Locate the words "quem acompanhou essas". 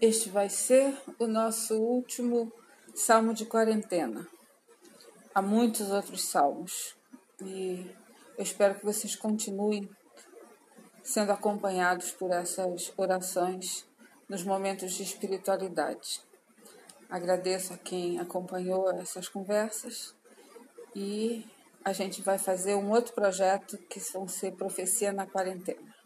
17.78-19.28